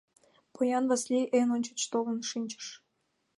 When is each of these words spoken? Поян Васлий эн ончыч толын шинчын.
Поян 0.55 0.85
Васлий 0.89 1.29
эн 1.39 1.47
ончыч 1.55 1.81
толын 1.91 2.19
шинчын. 2.29 2.63